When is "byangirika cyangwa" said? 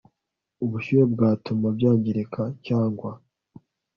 1.77-3.11